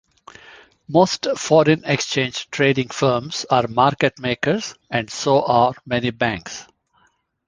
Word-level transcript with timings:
Most 0.87 1.27
foreign 1.37 1.83
exchange 1.85 2.49
trading 2.49 2.87
firms 2.89 3.45
are 3.51 3.67
market 3.67 4.17
makers 4.17 4.73
and 4.89 5.07
so 5.11 5.43
are 5.43 5.75
many 5.85 6.09
banks. 6.09 6.65